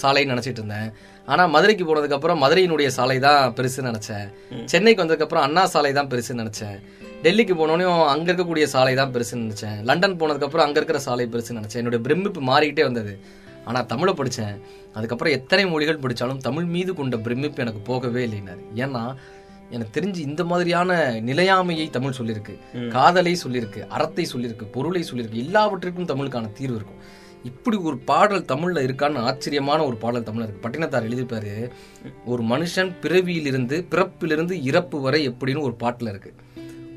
சாலைன்னு 0.00 0.34
நினைச்சிட்டு 0.34 0.60
இருந்தேன். 0.62 0.88
ஆனா 1.32 1.42
மதுரைக்கு 1.54 1.84
போனதுக்கு 1.88 2.16
அப்புறம் 2.16 2.40
மதுரையினுடைய 2.44 2.88
சாலை 2.98 3.18
தான் 3.26 3.54
பெருசுன்னு 3.58 3.90
நினைச்சேன். 3.92 4.26
சென்னைக்கு 4.72 5.02
வந்ததுக்கு 5.02 5.26
அப்புறம் 5.26 5.46
அண்ணா 5.46 5.64
சாலை 5.74 5.92
தான் 5.98 6.10
பெருசுன்னு 6.12 6.42
நினைச்சேன். 6.44 6.78
டெல்லிக்கு 7.24 7.54
போனோடனே 7.60 7.86
அங்க 8.14 8.26
இருக்கக்கூடிய 8.30 8.66
சாலை 8.74 8.94
தான் 9.00 9.12
பெருசுன்னு 9.16 9.46
நினைச்சேன். 9.46 9.78
லண்டன் 9.90 10.20
போனதுக்கு 10.22 10.48
அப்புறம் 10.48 10.66
அங்க 10.66 10.78
இருக்கிற 10.80 11.00
சாலை 11.08 11.26
பெருசுன்னு 11.34 11.60
நினைச்சேன். 11.60 11.82
என்னுடைய 11.82 12.02
பிரமிப்பு 12.08 12.42
மாறிக்கிட்டே 12.50 12.86
வந்தது. 12.88 13.14
ஆனா 13.68 13.80
தமிழை 13.92 14.12
படிச்சேன். 14.14 14.56
அதுக்கப்புறம் 14.94 15.36
எத்தனை 15.38 15.64
மொழிகள் 15.70 16.02
படிச்சாலும் 16.04 16.44
தமிழ் 16.46 16.68
மீது 16.74 16.92
கொண்ட 16.94 17.16
பிரமிப்பு 17.26 17.62
எனக்கு 17.64 17.82
போகவே 17.90 18.22
இல்லைனாரு 18.26 18.64
ஏன்னா 18.84 19.02
எனக்கு 19.70 19.94
தெரிஞ்சு 19.96 20.20
இந்த 20.30 20.42
மாதிரியான 20.44 20.92
நிலையாமையை 21.28 21.86
தமிழ் 21.90 22.18
சொல்லியிருக்கு 22.18 22.54
காதலை 22.88 23.32
சொல்லியிருக்கு 23.44 23.80
அறத்தை 23.96 24.24
சொல்லியிருக்கு 24.32 24.66
பொருளை 24.76 25.02
சொல்லியிருக்கு 25.10 25.42
எல்லாவற்றிற்கும் 25.44 26.10
தமிழுக்கான 26.12 26.52
தீர்வு 26.52 26.78
இருக்கும். 26.78 27.02
இப்படி 27.44 27.76
ஒரு 27.88 27.96
பாடல் 28.10 28.48
தமிழ்ல 28.52 28.84
இருக்கான்னு 28.86 29.24
ஆச்சரியமான 29.28 29.80
ஒரு 29.88 29.96
பாடல் 29.96 30.26
தமிழ்ல 30.28 30.46
இருக்கு. 30.46 30.62
பட்டினத்தார் 30.64 31.06
எழுதியிருப்பாரு 31.08 31.52
ஒரு 32.24 32.42
மனுஷன் 32.52 32.90
பிறவியிலிருந்து 33.02 33.76
பிறப்பிலிருந்து 33.92 34.54
இறப்பு 34.70 34.98
வரை 35.00 35.20
எப்படின்னு 35.28 35.66
ஒரு 35.68 35.76
பாட்டுல 35.82 36.12
இருக்கு. 36.14 36.32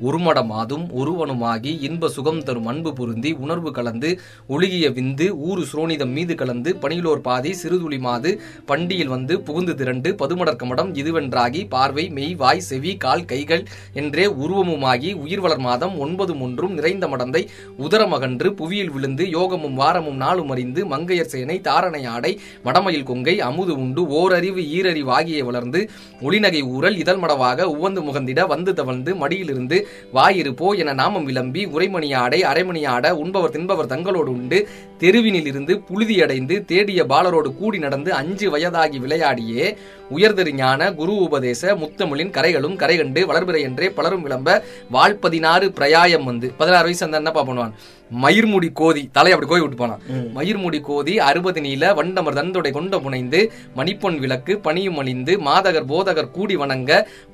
உருமடமாதும் 0.02 0.84
ஒருவனுமாகி 0.96 1.72
இன்ப 1.82 2.08
சுகம் 2.12 2.42
தரும் 2.42 2.68
அன்பு 2.68 2.90
பொருந்தி 2.94 3.30
உணர்வு 3.42 3.70
கலந்து 3.72 4.10
ஒழுகிய 4.48 4.86
விந்து 4.92 5.26
ஊறு 5.44 5.62
சுரோனிதம் 5.66 6.12
மீது 6.12 6.34
கலந்து 6.34 6.70
பணியிலோர் 6.82 7.22
பாதி 7.22 7.52
சிறுதுளி 7.54 7.98
மாது 8.02 8.30
பண்டியில் 8.66 9.12
வந்து 9.12 9.36
புகுந்து 9.42 9.74
திரண்டு 9.74 10.10
பதுமடற்கமடம் 10.20 10.90
இதுவென்றாகி 10.96 11.62
பார்வை 11.68 12.04
மெய் 12.12 12.34
வாய் 12.36 12.64
செவி 12.66 12.94
கால் 12.96 13.24
கைகள் 13.24 13.64
என்றே 13.94 14.26
உருவமுமாகி 14.38 15.12
உயிர் 15.22 15.42
வளர் 15.42 15.62
மாதம் 15.62 15.94
ஒன்பதும் 16.02 16.42
ஒன்றும் 16.42 16.74
நிறைந்த 16.74 17.06
மடந்தை 17.08 17.42
உதரமகன்று 17.82 18.50
புவியில் 18.54 18.92
விழுந்து 18.92 19.26
யோகமும் 19.30 19.76
வாரமும் 19.76 20.18
நாளும் 20.18 20.50
அறிந்து 20.50 20.80
மங்கையர் 20.86 21.32
சேனை 21.32 21.58
தாரணை 21.62 22.02
ஆடை 22.12 22.32
மடமயில் 22.64 23.06
கொங்கை 23.06 23.36
அமுது 23.42 23.74
உண்டு 23.82 24.04
ஓரறிவு 24.14 24.64
ஈரறிவு 24.72 25.12
ஆகிய 25.12 25.40
வளர்ந்து 25.44 25.82
ஒளிநகை 26.22 26.62
ஊரல் 26.72 26.98
இதழ் 26.98 27.22
மடவாக 27.22 27.68
உவந்து 27.72 28.00
முகந்திட 28.02 28.40
வந்து 28.46 28.72
தவழ்ந்து 28.74 29.10
மடியிலிருந்து 29.16 29.78
வாயிருப்போ 30.14 30.76
என 30.76 30.92
நாமம் 30.92 31.24
விளம்பி 31.24 31.66
உரைமணி 31.66 32.14
ஆடை 32.14 32.42
அரைமணி 32.42 32.86
ஆட 32.86 33.14
உண்பவர் 33.14 33.50
தின்பவர் 33.50 33.90
தங்களோடு 33.92 34.32
உண்டு. 34.36 34.68
தெருவினில் 34.98 35.46
இருந்து 35.46 35.80
புழுதி 35.80 36.22
அடைந்து 36.22 36.64
தேடிய 36.64 37.04
பாலரோடு 37.04 37.56
கூடி 37.56 37.78
நடந்து 37.78 38.12
அஞ்சு 38.12 38.50
வயதாகி 38.50 38.98
விளையாடியே. 38.98 39.76
உயர்தெரு 40.14 40.52
ஞான 40.52 40.94
குரு 40.94 41.14
உபதேச 41.14 41.74
முத்தமிழின் 41.74 42.34
கரைகளும் 42.38 42.76
கரைகண்டு 42.76 43.20
வளர்பிறை 43.30 43.60
என்றே 43.60 43.90
பலரும் 43.90 44.22
விளம்ப. 44.22 44.64
வாழ்பதினாறு 44.92 45.68
பிரயாயம் 45.68 46.24
வந்து. 46.24 46.52
பதினாறு 46.56 46.82
வயசு 46.82 47.04
அந்த 47.04 47.16
என்னப்பா 47.16 47.44
பண்ணுவான். 47.46 47.72
மயிர்முடி 48.20 48.68
கோதி 48.74 49.02
தலை 49.12 49.30
அப்படி 49.32 49.48
கோய் 49.48 49.62
விட்டு 49.62 49.76
போனான் 49.76 50.02
மயிர்முடி 50.34 50.78
கோதி 50.82 51.14
அறுபது 51.26 51.60
நீல 51.60 51.92
வண்டமர் 51.94 52.38
தந்தொடை 52.38 52.70
கொண்ட 52.72 52.98
புனைந்து 53.00 53.40
மணிப்பொன் 53.76 54.18
விளக்கு 54.18 54.54
பணியும் 54.62 54.98
அழிந்து 54.98 55.34
மாதகர் 55.42 55.88
போதகர் 55.88 56.32
கூடி 56.32 56.56
வணங்க 56.56 56.90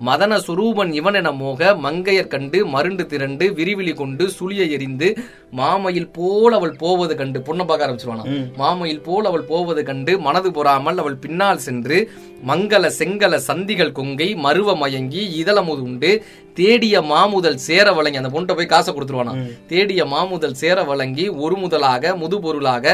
மதன 0.08 0.38
சுரூபன் 0.46 0.92
இவனென 0.98 1.32
மோக 1.38 1.72
மங்கையர் 1.84 2.30
கண்டு 2.30 2.60
மருண்டு 2.72 3.06
திரண்டு 3.06 3.46
விரிவிலி 3.58 3.94
கொண்டு 3.94 4.26
சுழிய 4.36 4.64
எறிந்து 4.72 5.10
மாமையில் 5.52 6.10
போல் 6.12 6.54
அவள் 6.54 6.74
போவது 6.78 7.12
கண்டு 7.14 7.38
பொண்ணை 7.40 7.64
பார்க்க 7.64 7.86
ஆரம்பிச்சிருவானா? 7.86 8.24
மாமையில் 8.58 9.04
போல் 9.04 9.26
அவள் 9.26 9.46
போவது 9.46 9.82
கண்டு 9.84 10.12
மனது 10.20 10.50
பொறாமல் 10.52 10.98
அவள் 10.98 11.18
பின்னால் 11.18 11.64
சென்று 11.64 11.98
மங்கள 12.46 12.86
செங்கல 12.98 13.36
சந்திகள் 13.46 13.92
கொங்கை 13.92 14.28
மருவ 14.42 14.74
மயங்கி 14.76 15.22
இதழமுது 15.38 15.82
உண்டு 15.82 16.10
தேடிய 16.58 17.00
மாமுதல் 17.04 17.58
சேர 17.64 17.86
வழங்கி 17.92 18.20
அந்த 18.20 18.30
பொண்ணை 18.30 18.54
போய் 18.54 18.72
காசை 18.72 18.90
கொடுத்துருவானா? 18.90 19.32
தேடிய 19.68 20.00
மாமுதல் 20.06 20.56
சேர 20.56 20.84
வழங்கி 20.84 21.24
ஒரு 21.40 21.56
முதலாக 21.56 22.14
முதுபொருளாக 22.18 22.84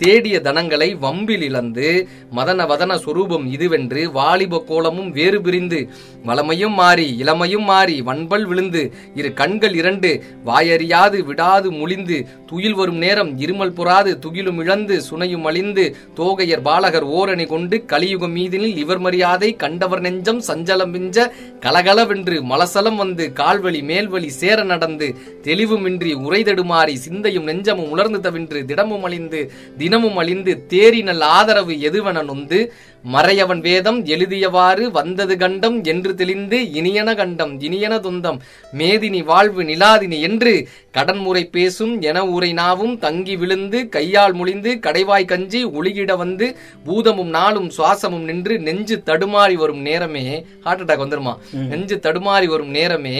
தேடிய 0.00 0.36
தனங்களை 0.40 0.88
வம்பில் 0.96 1.44
இழந்து 1.44 1.88
மதன 2.32 2.64
வதன 2.66 2.92
சொரூபம் 2.96 3.44
இதுவென்று 3.50 4.02
வாலிப 4.12 4.60
கோலமும் 4.68 5.10
வேறு 5.12 5.38
பிரிந்து 5.40 5.80
வளமையும் 6.24 6.74
மாறி 6.74 7.06
இளமையும் 7.18 7.64
மாறி 7.64 7.96
வன்பல் 8.02 8.46
விழுந்து 8.46 8.82
இரு 9.14 9.30
கண்கள் 9.34 9.74
இரண்டு 9.74 10.10
வாயறியாது 10.48 11.18
விடாது 11.26 11.70
முழிந்து 11.72 12.18
துயில் 12.46 12.74
வரும் 12.74 13.00
நேரம் 13.00 13.30
இருமல் 13.38 13.74
புறாது 13.74 14.10
துகிலும் 14.18 14.60
இழந்து 14.60 14.96
சுனையும் 15.02 15.46
அழிந்து 15.46 15.84
தோகையர் 16.14 16.64
பாலகர் 16.64 17.06
ஓரணி 17.14 17.46
கொண்டு 17.46 17.78
கலியுகம் 17.84 18.34
மீதினில் 18.36 18.76
இவர் 18.76 19.00
மரியாதை 19.00 19.50
கண்டவர் 19.56 20.02
நெஞ்சம் 20.02 20.42
சஞ்சலம் 20.48 20.92
மிஞ்ச 20.94 21.18
கலகலவென்று 21.64 22.36
மலசலம் 22.44 23.00
வந்து 23.00 23.13
கால்வழி 23.34 23.80
மேல்வழி 23.82 24.30
சேர 24.32 24.58
நடந்து 24.64 25.08
தெளிவுமின்றி 25.44 26.12
உரைதடுமாறி 26.24 26.94
சிந்தையும் 26.96 27.44
நெஞ்சமும் 27.44 27.90
உலர்ந்து 27.90 28.20
தவின்று 28.20 28.60
திடமும் 28.64 29.04
அழிந்து 29.04 29.40
தினமும் 29.78 30.18
அழிந்து 30.18 30.54
தேரினல் 30.68 31.24
ஆதரவு 31.30 31.76
எதுவென 31.80 32.24
நொந்து 32.24 32.60
மறையவன் 33.04 33.60
வேதம் 33.60 33.98
எழுதியவாறு 34.06 34.84
வந்தது 34.90 35.34
கண்டம் 35.36 35.76
என்று 35.84 36.14
தெளிந்து 36.14 36.58
இனியன 36.72 37.14
கண்டம் 37.14 37.60
இனியன 37.60 37.94
துந்தம் 38.00 38.38
மேதினி 38.72 39.20
வாழ்வு 39.24 39.62
நிலாதினி 39.62 40.18
என்று 40.20 40.52
கடன்முறை 40.94 41.42
பேசும் 41.50 41.94
என 42.02 42.18
உரை 42.30 42.50
நாவும் 42.54 42.94
தங்கி 42.98 43.36
விழுந்து 43.36 43.78
கையால் 43.88 44.34
முழிந்து 44.34 44.72
கடைவாய் 44.78 45.24
கஞ்சி 45.24 45.60
ஒளிகிட 45.74 46.12
வந்து 46.16 46.46
பூதமும் 46.86 47.32
நாளும் 47.32 47.68
சுவாசமும் 47.70 48.24
நின்று 48.24 48.56
நெஞ்சு 48.60 48.96
தடுமாறி 49.06 49.56
வரும் 49.56 49.82
நேரமே 49.82 50.24
ஹார்ட் 50.60 50.84
அட்டாக் 50.84 51.02
வந்துருமா? 51.04 51.34
நெஞ்சு 51.68 51.96
தடுமாறி 52.02 52.46
வரும் 52.46 52.72
நேரமே 52.72 53.16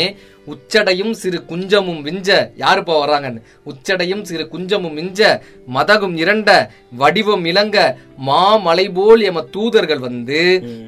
உச்சடையும் 0.47 1.13
சிறு 1.13 1.39
குஞ்சமும் 1.45 2.01
விஞ்ச 2.05 2.29
யாருப்பா 2.59 2.95
வர்றாங்கன்னு? 2.97 3.41
உச்சடையும் 3.67 4.23
சிறு 4.23 4.45
குஞ்சமும் 4.49 4.97
மிஞ்ச 4.97 5.21
மதகும் 5.69 6.17
இரண்ட 6.17 6.51
வடிவம் 6.97 7.45
இளங்க 7.45 7.77
மாமலை 8.27 8.87
போல் 8.93 9.23
எம 9.23 9.43
தூதர்கள் 9.51 10.01
வந்து 10.01 10.41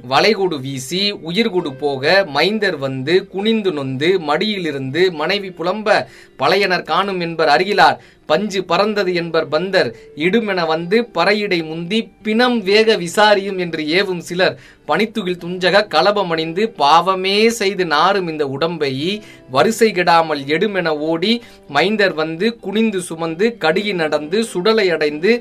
வளைகுடு 0.08 0.56
வீசி 0.60 1.00
உயிர்குடு 1.28 1.70
போக 1.78 2.02
மைந்தர் 2.34 2.78
வந்து 2.78 3.14
குனிந்து 3.26 3.72
நொந்து 3.72 4.10
மடியிலிருந்து 4.28 5.02
மனைவி 5.14 5.50
புலம்ப 5.58 5.88
பழையனர் 6.38 6.86
காணும் 6.86 7.20
என்பர் 7.20 7.52
அருகிலார் 7.52 7.98
பஞ்சு 8.28 8.60
பறந்தது 8.64 9.10
என்பர் 9.14 9.48
பந்தர் 9.48 9.88
இடுமென 10.20 10.60
வந்து 10.66 10.96
பறையிடை 11.14 11.58
முந்தி 11.62 11.98
பிணம் 12.22 12.56
வேக 12.62 12.96
விசாரியும் 12.96 13.58
என்று 13.58 13.82
ஏவும் 13.92 14.22
சிலர் 14.22 14.56
பனித்துகில் 14.88 15.40
துஞ்சக 15.40 15.82
கலபமணிந்து 15.88 16.62
பாவமே 16.76 17.36
செய்து 17.52 17.84
நாரும் 17.86 18.28
இந்த 18.28 18.44
உடம்பை 18.48 18.92
வரிசை 19.50 19.88
கெடாமல் 19.90 20.42
எடுமென 20.48 20.90
ஓடி 21.06 21.32
மைந்தர் 21.70 22.14
வந்து 22.14 22.48
குனிந்து 22.60 23.00
சுமந்து 23.02 23.48
கடுகி 23.60 23.94
நடந்து 23.94 24.40
சுடலை 24.44 24.86
அடைந்து 24.90 25.32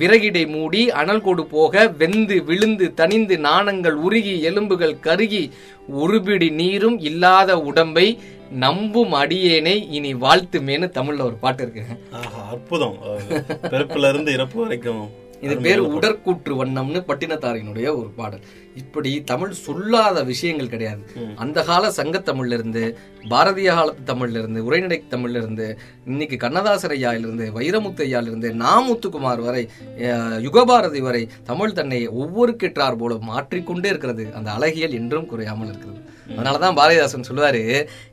விறகிடை 0.00 0.44
மூடி 0.48 0.82
அனல் 0.98 1.24
கொடு 1.24 1.44
போக 1.48 1.86
வெந்து 1.98 2.38
விழுந்து 2.44 2.88
தனிந்து 2.94 3.38
நாணங்கள் 3.40 3.98
உருகி 4.02 4.34
எலும்புகள் 4.42 5.00
கருகி 5.02 5.44
உருபிடி 5.98 6.48
நீரும் 6.54 6.98
இல்லாத 7.02 7.50
உடம்பை 7.62 8.06
நம்பும் 8.64 9.12
அடியேனை 9.12 9.76
இனி 9.90 10.14
வாழ்த்துமேன்னு 10.14 10.88
தமிழ்ல 10.98 11.22
ஒரு 11.22 11.38
பாட்டு 11.44 11.62
இருக்கு. 11.62 11.84
ஆஹா 12.12 12.42
அற்புதம். 12.50 12.98
பிறப்புல 13.72 14.08
இருந்து 14.08 14.32
இறப்பு 14.32 14.60
வரைக்கும் 14.62 15.06
இது 15.40 15.56
பேர் 15.64 15.80
உடற்கூற்று 15.80 16.52
வண்ணம்னு 16.60 17.00
பட்டினத்தாரினுடைய 17.08 17.88
ஒரு 17.98 18.08
பாடல். 18.16 18.40
இப்படி 18.76 19.10
தமிழ் 19.22 19.52
சொல்லாத 19.66 20.22
விஷயங்கள் 20.22 20.70
கிடையாது. 20.72 21.02
அந்த 21.36 21.62
கால 21.62 21.90
சங்க 21.90 22.18
தமிழ்ல 22.18 22.56
இருந்து 22.58 22.82
பாரதிய 23.32 23.74
காலத்து 23.74 24.02
தமிழ்ல 24.12 24.40
இருந்து 24.42 24.64
உரைநடை 24.64 25.02
தமிழ்ல 25.10 25.40
இருந்து 25.42 25.78
இன்னைக்கு 26.06 26.36
கண்ணதாசர் 26.36 26.90
ஐயாயில 26.90 27.26
இருந்து 27.28 27.46
வைரமுத்து 27.58 28.04
ஐயால 28.08 28.30
இருந்து 28.30 28.50
நாமுத்துக்குமார் 28.64 29.44
வரை 29.48 29.68
யுகபாரதி 30.46 31.00
வரை 31.00 31.28
தமிழ் 31.44 31.72
தன்னை 31.72 32.06
ஒவ்வொரு 32.06 32.56
கெட்டார் 32.62 32.96
போல 32.96 33.18
மாற்றிக்கொண்டே 33.30 33.88
இருக்கிறது. 33.88 34.26
அந்த 34.34 34.50
அழகியல் 34.50 34.98
என்றும் 35.00 35.26
குறையாமல் 35.26 35.68
இருக்கிறது. 35.68 36.02
அதனாலதான் 36.28 36.76
பாரதிதாசன் 36.76 37.26
சொல்லுவாரு 37.28 37.62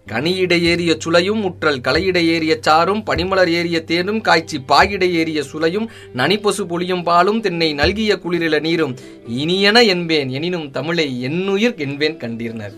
கனியிட 0.07 0.53
ஏறிய 0.63 0.91
சுளையும் 1.00 1.41
முற்றல் 1.41 1.81
கலையிட 1.81 2.17
ஏறிய 2.25 2.53
சாரும் 2.62 3.01
பனிமலர் 3.03 3.51
ஏறிய 3.51 3.77
தேனும் 3.84 4.22
காய்ச்சி 4.22 4.57
பாகிட 4.67 5.03
ஏறிய 5.13 5.43
சுளையும் 5.43 5.88
நனிப்பசு 6.13 6.63
பொழியும் 6.63 7.03
பாலும் 7.03 7.41
தென்னை 7.41 7.69
நல்கிய 7.74 8.15
குளிரில 8.15 8.60
நீரும் 8.60 8.95
இனியன 9.41 9.84
என்பேன் 9.88 10.29
எனினும் 10.29 10.72
தமிழை 10.72 11.07
என்னுயிர் 11.22 11.77
என்பேன் 11.77 12.17
கண்டீர்னர் 12.17 12.75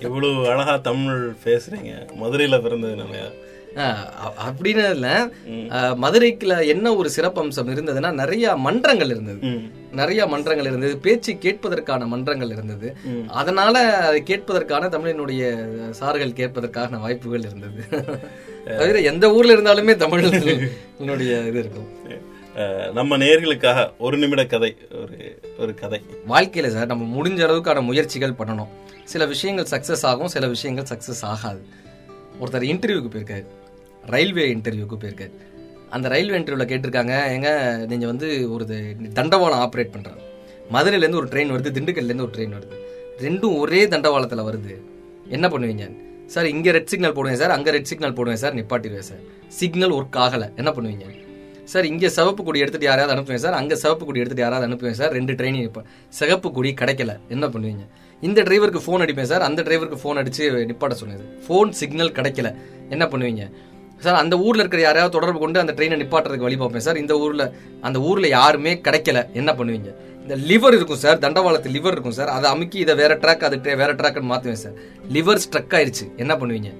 இவ்வளவு 0.00 0.48
அழகா 0.48 0.76
தமிழ் 0.80 1.22
பேசுறீங்க. 1.44 1.92
மதுரையில 2.20 2.58
பிறந்ததுனாலயா 2.58 3.28
அப்படின்னு 3.76 4.90
இல்ல. 4.90 5.08
மதுரைக்குல 6.02 6.66
என்ன 6.66 6.94
ஒரு 6.94 7.10
சிறப்பம்சம் 7.16 7.72
இருந்ததுன்னா 7.74 8.12
நிறைய 8.12 8.56
மன்றங்கள் 8.56 9.10
இருந்தது. 9.10 9.48
நிறைய 9.92 10.26
மன்றங்கள் 10.26 10.64
இருந்தது. 10.64 10.98
பேச்சு 10.98 11.32
கேட்பதற்கான 11.32 12.06
மன்றங்கள் 12.06 12.50
இருந்தது. 12.50 12.96
அதனால 13.26 13.96
அதை 14.06 14.22
கேட்பதற்கான 14.22 14.88
தமிழினுடைய 14.94 15.42
சார்கள் 16.00 16.38
கேட்பதற்கான 16.40 17.00
வாய்ப்புகள் 17.00 17.44
இருந்தது. 17.48 17.80
தவிர 18.78 19.00
எந்த 19.00 19.24
ஊர்ல 19.32 19.54
இருந்தாலுமே 19.54 19.94
தமிழினுடைய 20.04 21.46
இது 21.48 21.58
இருக்கும். 21.58 21.88
நம்ம 22.94 23.16
நேர்களுக்காக 23.16 23.90
ஒரு 23.98 24.18
நிமிட 24.18 24.46
கதை 24.46 24.76
ஒரு 25.02 25.18
ஒரு 25.58 25.74
கதை. 25.74 26.00
வாழ்க்கையில 26.28 26.68
சார் 26.68 26.86
நம்ம 26.86 27.04
முடிஞ்ச 27.16 27.40
அளவுக்கான 27.48 27.82
முயற்சிகள் 27.82 28.38
பண்ணணும். 28.38 28.72
சில 29.04 29.26
விஷயங்கள் 29.26 29.68
சக்சஸ் 29.70 30.04
ஆகும் 30.12 30.28
சில 30.28 30.46
விஷயங்கள் 30.46 30.88
சக்சஸ் 30.92 31.22
ஆகாது. 31.34 31.60
ஒருத்தர் 32.40 32.68
இன்டர்வியூக்கு 32.72 33.10
போயிருக்காரு. 33.10 33.46
ரயில்வே 34.14 34.44
இன்டர்வியூக்கு 34.54 34.96
போயிருக்காரு. 35.02 35.34
அந்த 35.96 36.06
ரயில்வே 36.14 36.38
இன்டர்வியூவில் 36.38 36.70
கேட்டிருக்காங்க 36.70 37.14
எங்க 37.36 37.50
நீங்கள் 37.92 38.10
வந்து 38.12 38.28
ஒரு 38.54 38.64
தண்டவாளம் 39.18 39.62
ஆப்ரேட் 39.66 39.94
பண்ணுறேன் 39.96 40.22
மதுரையிலேருந்து 40.74 41.20
ஒரு 41.22 41.28
ட்ரெயின் 41.32 41.52
வருது 41.54 41.74
திண்டுக்கல்லேருந்து 41.76 42.26
ஒரு 42.28 42.34
ட்ரெயின் 42.36 42.56
வருது. 42.58 42.76
ரெண்டும் 43.26 43.54
ஒரே 43.62 43.82
தண்டவாளத்தில் 43.92 44.46
வருது. 44.48 44.74
என்ன 45.36 45.46
பண்ணுவீங்க? 45.52 45.84
சார் 46.32 46.48
இங்கே 46.54 46.70
ரெட் 46.76 46.90
சிக்னல் 46.92 47.14
போடுவேன் 47.16 47.38
சார் 47.42 47.54
அங்கே 47.56 47.70
ரெட் 47.76 47.90
சிக்னல் 47.90 48.16
போடுவேன் 48.18 48.40
சார் 48.42 48.56
நிப்பாட்டிடுவேன் 48.58 49.06
சார். 49.10 49.22
சிக்னல் 49.58 49.94
ஒர்க் 49.98 50.18
ஆகலை. 50.24 50.48
என்ன 50.60 50.70
பண்ணுவீங்க? 50.76 51.06
சார் 51.72 51.86
இங்கே 51.90 52.08
சிவப்பு 52.16 52.42
கொடி 52.46 52.58
எடுத்துகிட்டு 52.64 52.88
யாராவது 52.90 53.12
அனுப்புவேன் 53.14 53.42
சார் 53.44 53.56
அங்கே 53.60 53.76
சிவப்பு 53.82 54.04
கொடி 54.08 54.20
எடுத்துட்டு 54.22 54.44
யாராவது 54.46 54.66
அனுப்புவேன் 54.68 54.98
சார் 55.00 55.14
ரெண்டு 55.18 55.32
ட்ரெயின் 55.38 55.56
நிப்பேன் 55.60 55.88
சிகப்பு 56.18 56.48
கொடி 56.56 56.70
கிடைக்கல. 56.82 57.14
என்ன 57.34 57.46
பண்ணுவீங்க? 57.54 57.84
இந்த 58.26 58.40
டிரைவருக்கு 58.48 58.82
ஃபோன் 58.84 59.02
அடிப்பேன் 59.04 59.30
சார் 59.32 59.44
அந்த 59.48 59.60
டிரைவருக்கு 59.68 59.98
ஃபோன் 60.02 60.18
அடிச்சு 60.20 60.44
நிப்பாட்ட 60.70 60.96
சொன்னது 61.02 61.24
ஃபோன் 61.46 61.72
சிக்னல் 61.80 62.12
கிடைக்கல. 62.18 62.50
என்ன 62.94 63.04
பண்ணுவீங்க? 63.14 63.44
சார் 64.04 64.18
அந்த 64.22 64.34
ஊர்ல 64.46 64.62
இருக்கிற 64.62 64.82
யாரையாவது 64.86 65.14
தொடர்பு 65.16 65.38
கொண்டு 65.44 65.62
அந்த 65.62 65.74
ட்ரெயினை 65.76 65.98
நிப்பாட்டுறதுக்கு 66.02 66.48
வழி 66.48 66.58
பார்ப்பேன் 66.62 66.84
சார். 66.86 67.00
இந்த 67.02 67.14
ஊர்ல 67.24 67.44
அந்த 67.88 68.00
ஊர்ல 68.08 68.26
யாருமே 68.38 68.74
கிடைக்கல. 68.88 69.22
என்ன 69.40 69.52
பண்ணுவீங்க? 69.60 69.92
இந்த 70.22 70.36
லிவர் 70.50 70.76
இருக்கும் 70.78 71.02
சார் 71.04 71.22
தண்டவாளத்து 71.24 71.72
லிவர் 71.76 71.94
இருக்கும் 71.96 72.18
சார். 72.18 72.30
அதை 72.36 72.46
அமுக்கி 72.54 72.78
இதை 72.84 72.94
வேற 73.00 73.14
ட்ராக் 73.22 73.46
அது 73.48 73.76
வேற 73.82 73.90
ட்ராக்னு 74.00 74.30
மாத்துவேன் 74.32 74.62
சார். 74.64 74.76
லிவர் 75.16 75.42
ஸ்ட்ரக் 75.46 75.76
ஆயிருச்சு. 75.78 76.06
என்ன 76.24 76.34
பண்ணுவீங்க? 76.42 76.72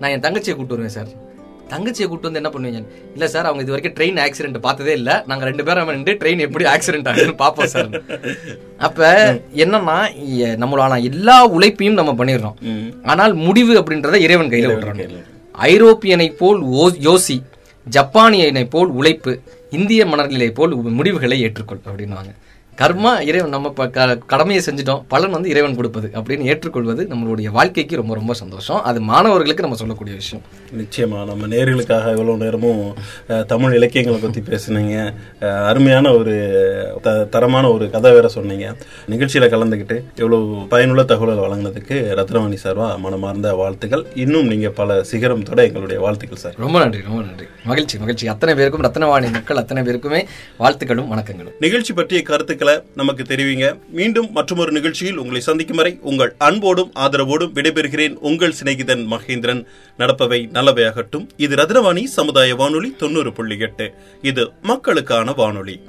நான் 0.00 0.12
என் 0.14 0.26
தங்கச்சியை 0.26 0.56
கூட்டு 0.56 0.76
வருவேன் 0.76 0.96
சார். 0.98 1.12
தங்கச்சியை 1.70 2.06
கூட்டு 2.08 2.28
வந்து 2.28 2.40
என்ன 2.40 2.50
பண்ணுவீங்க? 2.54 2.80
இல்ல 3.14 3.26
சார் 3.34 3.46
அவங்க 3.48 3.62
இது 3.64 3.72
வரைக்கும் 3.74 3.94
ட்ரெயின் 3.98 4.18
ஆக்சிடென்ட் 4.24 4.58
பார்த்ததே 4.66 4.92
இல்ல. 5.00 5.10
நாங்க 5.30 5.44
ரெண்டு 5.50 5.64
பேரும் 5.68 5.94
நின்று 5.96 6.12
ட்ரெயின் 6.22 6.44
எப்படி 6.46 6.64
ஆக்சிடென்ட் 6.74 7.08
ஆகுதுன்னு 7.10 7.36
பார்ப்போம் 7.44 7.72
சார். 7.74 7.88
அப்ப 8.88 9.08
என்னன்னா 9.64 9.98
நம்மளான 10.64 11.00
எல்லா 11.10 11.38
உழைப்பையும் 11.56 11.98
நம்ம 12.00 12.14
பண்ணிடுறோம். 12.20 12.58
ஆனால் 13.12 13.34
முடிவு 13.46 13.74
அப்படின்றத 13.80 14.20
இறைவன் 14.26 14.52
கையில 14.54 14.70
விடுறோம் 14.74 15.02
ஐரோப்பியனைப் 15.58 16.36
போல் 16.36 16.60
ஓ- 16.60 16.96
யோசி 17.00 17.42
ஜப்பானியனைப் 17.90 18.70
போல் 18.70 18.88
உழைப்பு 18.88 19.40
இந்திய 19.70 20.06
மனநிலை 20.06 20.50
போல் 20.50 20.74
முடிவுகளை 20.74 21.44
ஏற்றுக்கொள் 21.44 21.80
அப்படின்னுவாங்க. 21.84 22.34
கர்மா 22.80 23.20
இறைவன் 23.20 23.48
நம்ம 23.48 23.72
கடமையை 24.26 24.64
செஞ்சுட்டோம். 24.66 25.04
பலன் 25.08 25.30
வந்து 25.30 25.48
இறைவன் 25.48 25.76
கொடுப்பது 25.76 26.10
அப்படின்னு 26.14 26.40
ஏற்றுக்கொள்வது 26.40 27.06
நம்மளுடைய 27.10 27.50
வாழ்க்கைக்கு 27.50 27.96
ரொம்ப 27.96 28.14
ரொம்ப 28.14 28.34
சந்தோஷம். 28.34 28.82
அது 28.82 29.00
மாணவர்களுக்கு 29.00 29.62
நம்ம 29.62 29.76
சொல்லக்கூடிய 29.76 30.16
விஷயம். 30.16 30.44
நிச்சயமா. 30.76 31.24
நம்ம 31.24 31.46
நேர்களுக்காக 31.46 32.10
இவ்வளவு 32.10 32.36
நேரமும் 32.36 32.94
தமிழ் 33.46 33.74
இலக்கியங்களை 33.74 34.20
பத்தி 34.20 34.40
பேசுனீங்க. 34.40 35.14
அருமையான 35.66 36.12
ஒரு 36.12 36.98
த- 37.02 37.24
தரமான 37.24 37.70
ஒரு 37.70 37.90
கதை 37.90 38.12
வேற 38.12 38.28
சொன்னீங்க. 38.28 38.76
நிகழ்ச்சியில 39.10 39.46
கலந்துக்கிட்டு 39.46 40.04
இவ்வளவு 40.16 40.66
பயனுள்ள 40.68 41.04
தகவல்கள் 41.04 41.48
வழங்கினதுக்கு 41.48 41.94
ரத்னவாணி 41.94 42.56
சார்பா 42.64 42.98
மனமார்ந்த 42.98 43.54
வாழ்த்துக்கள். 43.54 44.06
இன்னும் 44.14 44.46
நீங்க 44.46 44.68
பல 44.68 45.02
சிகரம் 45.02 45.42
தொட 45.42 45.64
எங்களுடைய 45.64 46.00
வாழ்த்துக்கள் 46.00 46.38
சார். 46.38 46.54
ரொம்ப 46.56 46.78
நன்றி 46.78 47.02
ரொம்ப 47.02 47.22
நன்றி. 47.22 47.44
மகிழ்ச்சி 47.64 47.98
மகிழ்ச்சி. 47.98 48.28
அத்தனை 48.28 48.54
பேருக்கும் 48.54 48.82
ரத்னவாணி 48.82 49.32
மக்கள் 49.32 49.56
அத்தனை 49.56 49.82
பேருக்குமே 49.82 50.24
வாழ்த்துக்களும் 50.58 51.12
வணக்கங்களும். 51.12 51.52
நிகழ்ச்சி 51.60 51.92
பற்றிய 51.92 52.22
கருத்துக்களை 52.22 52.65
நமக்கு 52.94 53.22
தெரிவிங்க. 53.22 53.78
மீண்டும் 53.90 54.32
மற்றொரு 54.32 54.72
நிகழ்ச்சியில் 54.72 55.16
உங்களை 55.16 55.40
சந்திக்கும் 55.40 55.76
வரை 55.76 55.98
உங்கள் 56.00 56.34
அன்போடும் 56.38 56.92
ஆதரவோடும் 56.96 57.52
விடைபெறுகிறேன். 57.52 58.14
உங்கள் 58.14 58.54
சிநேகிதன் 58.62 59.06
மகேந்திரன். 59.12 59.64
நடப்பவை 59.98 60.40
நல்லவையாகட்டும். 60.52 61.28
இது 61.36 61.56
ரத்னவாணி 61.56 62.04
சமுதாய 62.04 62.54
வானொலி 62.54 62.94
தொண்ணூறு 62.98 63.32
புள்ளி 63.32 63.58
எட்டு. 63.58 63.94
இது 64.22 64.50
மக்களுக்கான 64.62 65.32
வானொலி. 65.32 65.80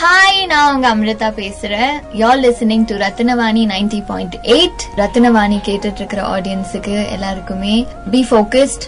ஹாய் 0.00 0.38
நான் 0.46 0.74
உங்க 0.74 0.86
அமிர்தா 0.94 1.28
பேசுறேன். 1.36 1.92
You're 2.12 2.38
listening 2.38 2.84
to 2.84 2.94
Rathnavani 2.96 3.62
ninety 3.66 4.00
point 4.06 4.36
eight 4.54 4.82
Rathnavani 4.96 5.58
கேட்டுட்டு 5.60 6.00
இருக்கிற 6.00 6.22
ஆடியன்ஸுக்கு 6.28 6.94
எல்லாருக்குமே 7.08 7.74
பி 8.10 8.20
ஃபோக்கஸ்ட் 8.22 8.84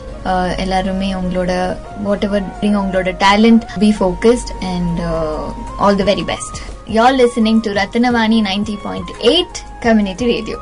எல்லாருமே 0.57 1.09
உங்களோட 1.15 1.53
வாட் 2.03 2.25
எவர் 2.25 2.47
உங்களோட 2.77 3.13
talent 3.25 3.65
be 3.79 3.91
focused 3.99 4.53
and 4.73 5.01
all 5.79 5.97
the 5.97 6.07
very 6.11 6.25
best 6.25 6.59
you're 6.91 7.15
listening 7.15 7.61
to 7.61 7.73
Rathnavani 7.73 8.41
ninety 8.51 8.77
point 8.85 9.13
eight 9.25 9.61
community 9.83 10.27
radio 10.27 10.59